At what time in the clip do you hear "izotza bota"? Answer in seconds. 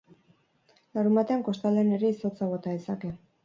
2.17-2.77